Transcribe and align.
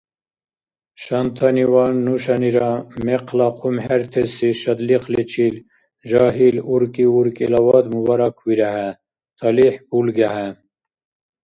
Шантаниван 1.03 1.93
нушанира 2.05 2.71
мекъла 3.05 3.47
хъумхӀертеси 3.57 4.49
шадлихъличил 4.61 5.55
жагьил 6.09 6.55
уркӀи-уркӀилавад 6.73 7.85
мубараквирехӀе, 7.93 8.89
талихӀ 9.37 9.81
булгехӀе. 9.89 10.43